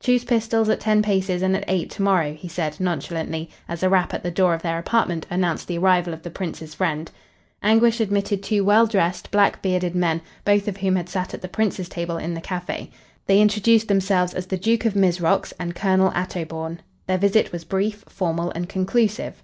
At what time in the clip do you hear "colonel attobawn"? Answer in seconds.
15.74-16.78